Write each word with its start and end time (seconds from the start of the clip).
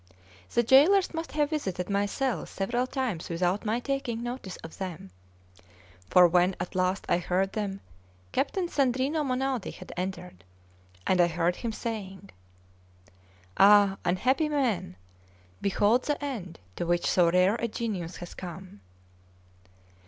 The 0.55 0.63
jailers 0.63 1.13
must 1.13 1.33
have 1.33 1.51
visited 1.51 1.87
my 1.87 2.07
cell 2.07 2.47
several 2.47 2.87
times 2.87 3.29
without 3.29 3.65
my 3.65 3.79
taking 3.79 4.23
notice 4.23 4.55
of 4.63 4.79
them; 4.79 5.11
for 6.09 6.27
when 6.27 6.55
at 6.59 6.73
last 6.73 7.05
I 7.07 7.19
heard 7.19 7.53
them, 7.53 7.81
Captain 8.31 8.67
Sandrino 8.67 9.23
Monaldi 9.23 9.69
had 9.71 9.91
entered, 9.95 10.43
and 11.05 11.21
I 11.21 11.27
heard 11.27 11.57
him 11.57 11.71
saying: 11.71 12.31
"Ah, 13.57 13.99
unhappy 14.03 14.49
man! 14.49 14.95
behold 15.61 16.05
the 16.05 16.19
end 16.25 16.57
to 16.77 16.87
which 16.87 17.05
so 17.05 17.29
rare 17.29 17.53
a 17.57 17.67
genius 17.67 18.15
has 18.15 18.33
come!" 18.33 18.81